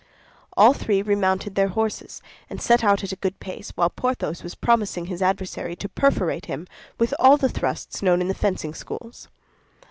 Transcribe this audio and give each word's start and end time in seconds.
All 0.57 0.73
three 0.73 1.03
remounted 1.03 1.53
their 1.53 1.67
horses, 1.67 2.23
and 2.49 2.59
set 2.59 2.83
out 2.83 3.03
at 3.03 3.11
a 3.11 3.15
good 3.15 3.39
pace, 3.39 3.69
while 3.75 3.91
Porthos 3.91 4.41
was 4.41 4.55
promising 4.55 5.05
his 5.05 5.21
adversary 5.21 5.75
to 5.75 5.87
perforate 5.87 6.47
him 6.47 6.65
with 6.97 7.13
all 7.19 7.37
the 7.37 7.49
thrusts 7.49 8.01
known 8.01 8.19
in 8.19 8.27
the 8.27 8.33
fencing 8.33 8.73
schools. 8.73 9.27